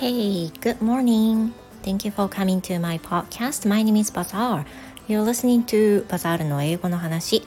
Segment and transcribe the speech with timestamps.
[0.00, 1.52] Hey, good morning.
[1.82, 3.68] Thank you for coming to my podcast.
[3.68, 4.64] My name is Bazaar.
[5.08, 7.42] You're listening to Bazaar の英語の話。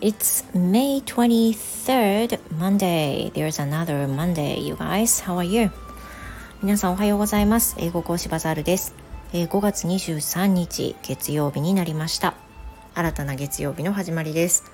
[0.00, 3.30] It's May 23rd, Monday.
[3.32, 5.24] There's another Monday, you guys.
[5.24, 5.70] How are you?
[6.60, 7.76] 皆さんおはようございます。
[7.78, 8.96] 英語講師バザールです。
[9.32, 12.34] え、5月23日月曜日になりました。
[12.94, 14.73] 新たな月曜日の始まりです。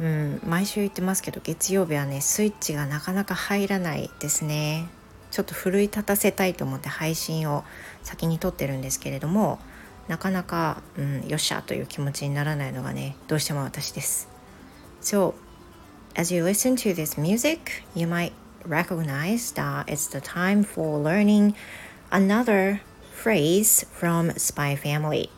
[0.00, 4.88] うん、毎週言ってますけど月曜日はねスイッチがなかなか入らないですね。
[5.30, 7.64] ちょっと奮い立たせたいと思って配信を
[8.02, 9.58] 先に撮ってるんですけれども
[10.06, 14.28] なかなか、うん、よっしゃという気持ちにならないのがねどうしても私です。
[15.00, 15.34] So,
[16.14, 18.32] as you listen to this music, you might
[18.66, 21.54] recognize that it's the time for learning
[22.10, 22.80] another
[23.12, 25.30] phrase from Spy Family.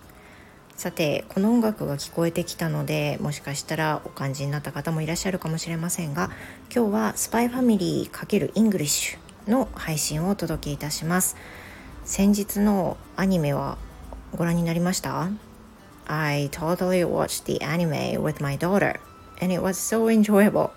[0.76, 6.30] さてこの音楽が聞こえてきたのでもしかしたらお感じになった方もいらっしゃるかもしれませんが
[6.74, 11.36] 今日は SPY FAMILY×ENGLISH の配信をお届けいたします。
[12.04, 13.78] 先日のアニメは
[14.34, 15.28] ご覧になりました
[16.06, 18.98] ？I totally watched the anime with my daughter
[19.40, 20.70] and it was so enjoyable.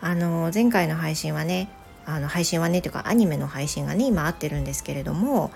[0.00, 1.70] あの前回の配信はね
[2.04, 5.52] あの配信はねというかアニメの配信がね今合ってるんですけれども、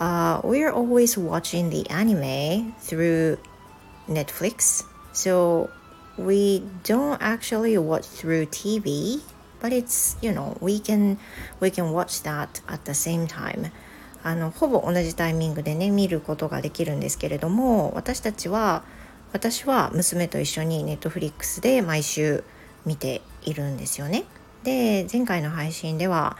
[0.00, 3.38] uh, We're always watching the anime through
[4.08, 5.70] Netflix so
[6.18, 9.20] we don't actually watch through TV
[9.60, 11.18] but it's you know we can
[11.60, 13.70] we can watch that at the same time
[14.22, 18.82] あのほぼ同じタイミングでね見ることができるんですけれども私たちは
[19.32, 22.44] 私は娘と一緒にネットフリックスで毎週
[22.84, 24.24] 見ているんですよね。
[24.64, 26.36] で前回の配信では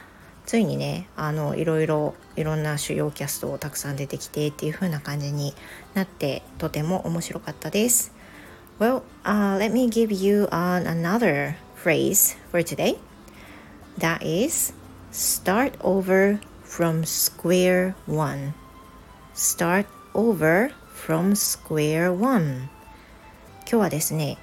[0.51, 5.55] ついにねあのいろいろいろんな主要キャストをたくさん出てきてっていう風な感じに
[5.95, 8.13] なってとても面白かったです。
[8.81, 12.99] Well,、uh, let me give you an another phrase for today.
[13.97, 14.75] That is,
[15.13, 18.53] start over from square one.
[19.35, 22.69] Start over from square one.
[23.69, 24.37] 今日はですね、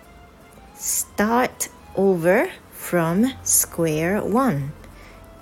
[0.78, 4.72] start over from square one.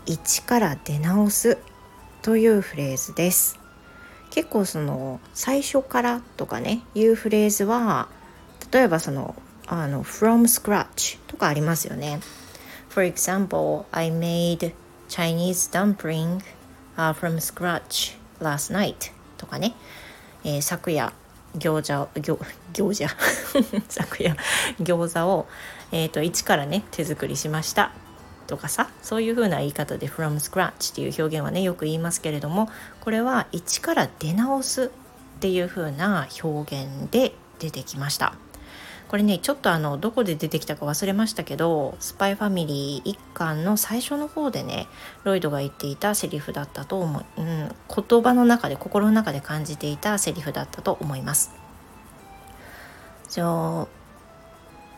[0.05, 1.57] 1から出直す
[2.21, 3.59] というフレーズです。
[4.29, 8.09] 結構その最初からとかねいうフレーズは
[8.71, 9.35] 例えばその
[9.67, 12.19] あの from scratch とかありますよね。
[12.89, 14.73] For example, I made
[15.09, 16.41] Chinese dumpling、
[16.97, 19.73] uh, from scratch last night とかね、
[20.44, 21.13] えー、昨夜
[21.57, 22.39] 餃子餃
[22.73, 24.35] 餃子 昨夜
[24.79, 25.47] 餃子を、
[25.91, 27.91] えーと、一からね手作りしました
[28.45, 32.69] とかさそういう風な言い方で from scratch っていう表現はねよく言いますけれども
[33.01, 34.89] これは一から出直すっ
[35.39, 38.35] ていう風な表現で出てきました
[39.07, 44.88] これねちょっとあのどこで出てきたか忘れましたけどスパイファミリー一巻の最初の方でね
[45.23, 47.69] ロイドが言っていたセリフだったと思う、うん、
[48.07, 51.51] 言葉の中で心の中で感じていたセリフだったと思います。
[53.29, 53.88] So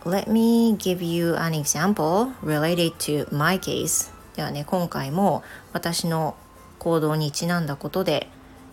[0.07, 6.35] let me give you an example related to my case ではね今回も私の
[6.79, 8.29] 行動にちなんだことで、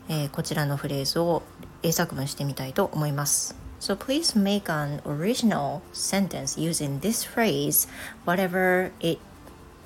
[0.09, 1.43] えー、こちらのフレーズを
[1.83, 3.57] 英作文してみたいと思います。
[3.81, 7.89] So please make an original sentence using this phrase,
[8.25, 9.19] whatever it,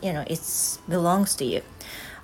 [0.03, 0.41] you know, it
[0.89, 1.63] belongs to you.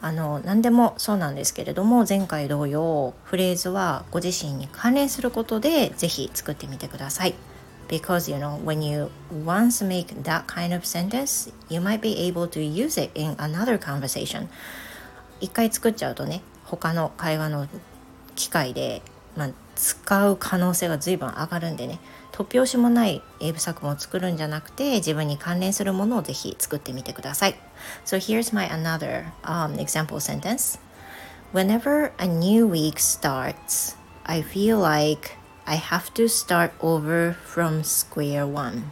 [0.03, 7.35] あの何でもそうなんですけれども前回同様フレーズはご自身に関連することでぜひ作ってみてください。
[7.95, 12.61] Because you know when you once make that kind of sentence, you might be able to
[12.61, 14.49] use it in another conversation.
[15.41, 17.69] 一回作っちゃうとね他の会話の
[18.35, 19.03] 機会で
[19.37, 21.99] まあ、使う可能性が随分上がるんでね
[22.33, 27.55] 突拍子もない英語作文を作るんじゃなくて自分に関連するものをぜひ作ってみてください。
[28.05, 30.79] So here's my another、um, example sentence.
[31.53, 38.47] Whenever a new week starts, I feel like I have to start over from square
[38.47, 38.91] one.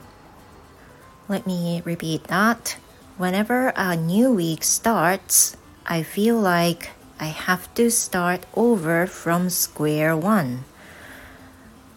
[1.29, 2.77] Let me repeat that.
[3.19, 10.17] Whenever a new week starts, I feel like I have to start over from square
[10.17, 10.65] one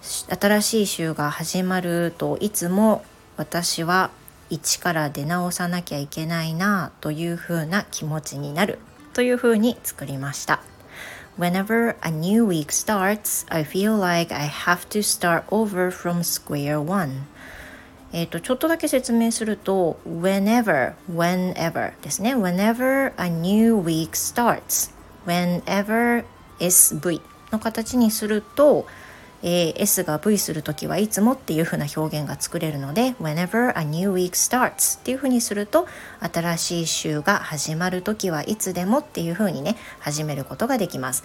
[0.01, 3.04] 新しい週が始まるといつも
[3.38, 4.12] 私は
[4.51, 8.77] 一から出直さなきゃいけないなというふうな気持ちになる
[9.13, 10.62] というふうに作りました
[11.38, 16.81] Whenever a new week starts, I feel like I have to start over from square
[16.81, 17.26] one
[18.12, 24.93] えっ、と、ちょっとだけ説明すると whenever, whenever ですね whenever a new week starts
[25.26, 26.25] whenever
[26.58, 27.20] SV
[27.52, 28.87] の形にすると、
[29.47, 35.88] えー、S が V する時はいつもっていう風な表現が作れるので Whenever a new week starts っていう風にすると
[36.19, 41.24] 新しい週が始まる時はいつでもっていう風にね始めることができます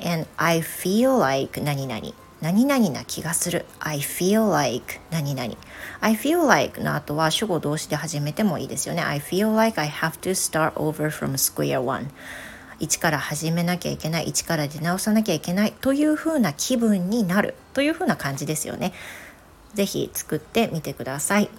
[0.00, 2.00] And I feel like 何々
[2.40, 5.54] 何々な気がする I feel like 何々
[6.00, 12.10] I feel like の後は主語動詞で始めてもいいですよね I feel like I have to start over from square one
[12.78, 18.92] 一から始めなきゃいけない一から出直さなきゃいけないというふうな気分になるというふうな感じですよね
[19.74, 21.50] 是非作ってみてください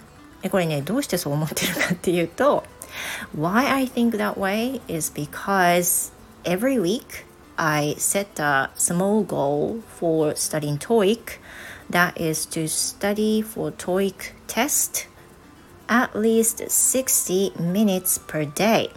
[0.42, 2.64] でこれねどうしてそう思ってるかっていうと
[3.36, 6.12] Why I think that way is because
[6.44, 7.26] every week
[7.56, 11.38] I set a small goal for studying TOEIC
[11.90, 15.08] that is to study for TOEIC test
[15.88, 18.90] at least 60 minutes per day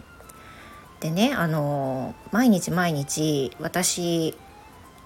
[1.02, 4.36] でねあの毎日毎日私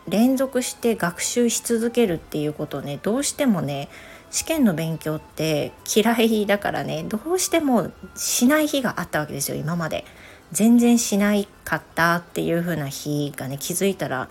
[0.07, 3.89] 連続して学習し続けるっていうことをねどうしてもね
[4.31, 10.05] 試験の勉強って嫌いだからねどうしてもしない日があったわけですよ今まで。
[10.53, 14.29] 全然しないかったっていう風な日がね気づいたら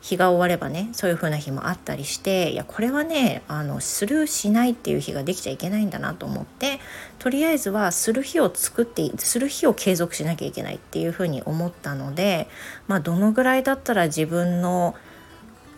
[0.00, 6.80] 日が終わればねそういう風な日もあったりしていやこれはねあのスルーしないっていう日ができちゃいけないんだなと思って
[7.18, 12.48] とりあえずはする日を作ってする日を継続しなきゃいけないっていう風に思ったので
[12.88, 14.94] まあどのぐらいだったら自分の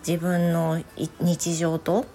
[0.07, 0.83] 自分の
[1.21, 2.07] 日常と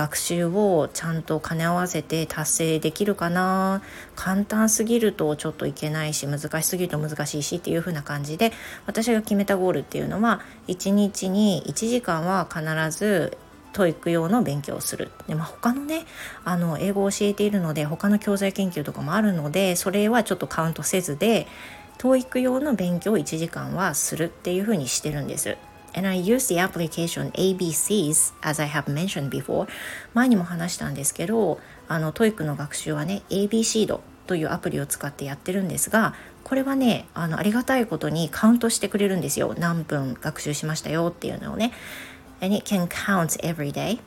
[0.00, 3.82] 学習をちゃんと兼ね合わせて達成できるかな
[4.16, 8.50] 簡単すぎるとちょっといけないし難しすぎると難しいしっていう風な感じで
[8.86, 13.36] 私が決めたゴールっていうのは1日に1時間は必ず
[13.74, 16.06] TOEIC 用の勉強をするで、まあ、他のね
[16.46, 21.46] あの英語を教えているので他の教材研究とかもあるのでそれはちょっとカウントせずで
[21.98, 25.58] TOEIC 用の勉強を1時間はするっていう風にしてるんです。
[25.94, 29.68] And I use the application ABCs as I have mentioned before
[30.14, 36.14] 前にも話したんですけどあの TOEIC の学習はね ABC ドというアプリを使ってやってるんですが
[36.44, 41.72] これはねあのありがたいことにカウントしてくれるんですよ何分学習しましたよっていうのをね
[42.40, 44.00] and it can count every day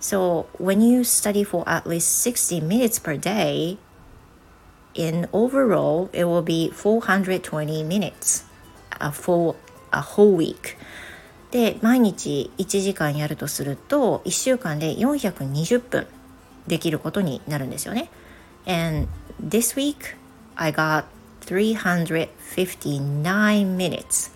[0.00, 3.76] so when you study for at least 60 minutes per day
[4.94, 8.44] in overall it will be 420 minutes
[9.12, 9.54] for
[9.92, 10.76] a whole week
[11.50, 16.06] で毎日1時間やるとすると1週間で420分
[16.66, 18.08] できることになるんですよね。
[18.66, 19.08] And
[19.42, 20.16] this week
[20.54, 21.04] I got
[21.46, 24.30] 359 minutes.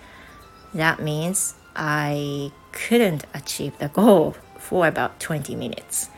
[0.74, 6.10] That means I couldn't achieve the goal for about 20 minutes.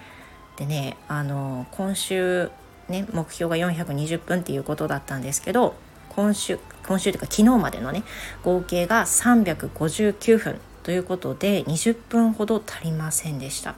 [0.56, 2.50] でね、あの今週
[2.88, 5.74] ね目標が420分っていうことだったんですけど
[6.08, 8.04] 今週今週というか昨日までのね
[8.42, 13.74] 合計が359分ということで20分ほど足りませんでした。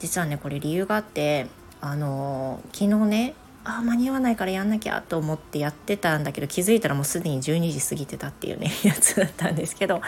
[0.00, 1.46] 実はねこれ理由があって
[1.80, 10.02] あの昨日ねあ間に合わないからやんなきゃと思ってやってたんだけど気づいたらもうすでに12時過ぎてたっていうね やつだったんですけど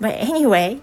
[0.00, 0.80] But anyway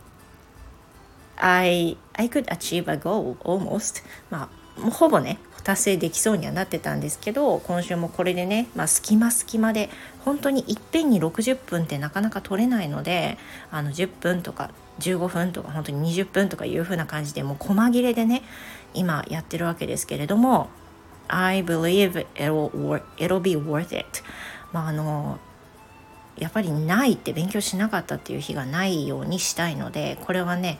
[1.38, 9.90] I, I could achieve a goal almost まあほぼね達成できそうにはなってたんですけど今週もこれでね、まあ、隙間隙間で
[10.25, 13.38] 本当にいっぺんに60分ってなかなか取れないので
[13.72, 18.44] あの10分とか15分とか本当に20分とかいう風な感じでもう細切れでね
[18.94, 20.70] 今やってるわけですけれども
[21.30, 24.06] I believe it'll, it'll be worth it.
[24.74, 25.39] まああの
[26.38, 30.80] やっぱりないって勉強しなかったっていう日がないようにしたいのでこれはね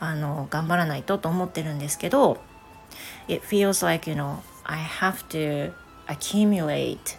[0.00, 2.38] あの頑張らないとと思ってるんですけど
[3.28, 5.72] it feels like you know I have to
[6.08, 7.16] accumulate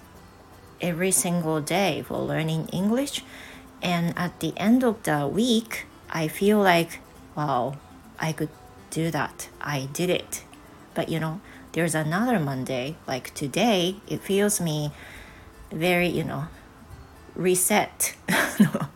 [0.82, 3.24] every single day for learning English.
[3.82, 7.00] And at the end of the week I feel like
[7.36, 7.78] wow
[8.20, 8.50] I could
[8.90, 9.50] do that.
[9.60, 10.44] I did it.
[10.94, 11.42] But you know
[11.74, 14.92] there's another Monday like today it feels me
[15.72, 16.46] very you know
[17.36, 18.16] reset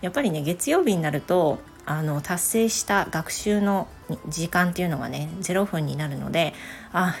[0.00, 3.88] やっぱりね月曜日になるとあの達成した学習の
[4.28, 6.52] 時間っていうのがね0分になるので
[6.92, 7.14] あ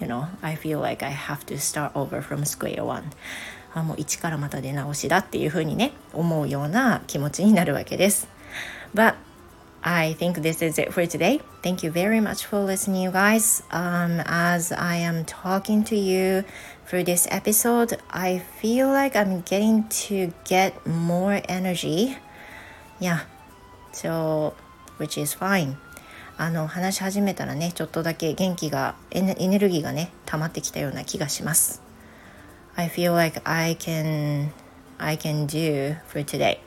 [0.00, 3.04] you know I feel like I have to start over from square one.
[3.72, 8.28] あもう一からまた出直しだっていうふうにね思うような気持ちになるわけです。
[8.94, 9.14] But
[9.83, 11.41] I think this is it for today.
[11.61, 13.61] Thank you very much for listening, you guys.
[13.71, 16.43] Um, as I am talking to you
[16.85, 22.17] for this episode, I feel like I'm getting to get more energy.
[22.99, 23.21] Yeah,
[23.91, 24.55] so
[24.97, 25.75] which is fine
[26.37, 31.81] あの話し始めたらねちょっとだけ元気がエネルギーがね溜まってきたような気がします
[32.75, 34.49] I feel like I can
[34.97, 36.59] I can do for today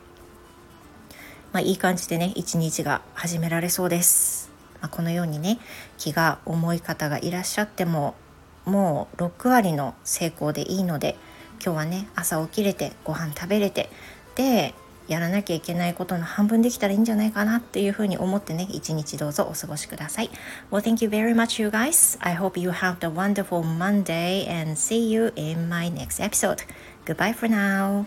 [1.53, 4.51] まあいい感じでね一日が始められそうです。
[4.81, 5.59] まあ、このようにね
[5.97, 8.15] 気が重い方がいらっしゃっても
[8.65, 11.15] もう6割の成功でいいので
[11.63, 13.89] 今日はね朝起きれてご飯食べれて
[14.35, 14.73] で
[15.07, 20.29] やらなきゃいけないことの半分できたらいいんじゃないかなっていうふうに思ってね一日どうぞお過ごしください。
[20.71, 22.17] Well thank you very much you guys.
[22.21, 26.63] I hope you have a wonderful Monday and see you in my next episode.
[27.05, 28.05] Goodbye for now.